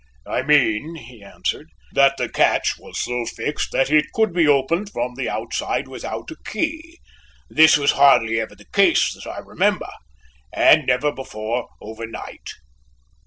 "I 0.25 0.41
mean," 0.41 0.95
he 0.95 1.21
answered, 1.21 1.67
"that 1.91 2.17
the 2.17 2.27
catch 2.27 2.73
was 2.79 2.99
so 2.99 3.23
fixed 3.27 3.71
that 3.73 3.91
it 3.91 4.07
could 4.15 4.33
be 4.33 4.47
opened 4.47 4.89
from 4.91 5.13
the 5.13 5.29
outside 5.29 5.87
without 5.87 6.31
a 6.31 6.37
key. 6.43 6.97
This 7.51 7.77
was 7.77 7.91
hardly 7.91 8.39
ever 8.41 8.55
the 8.55 8.65
case 8.65 9.13
that 9.13 9.29
I 9.29 9.37
remember, 9.37 9.91
and 10.51 10.87
never 10.87 11.11
before 11.11 11.67
over 11.79 12.07
night." 12.07 12.49